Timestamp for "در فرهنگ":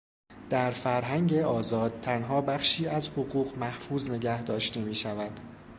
0.49-1.33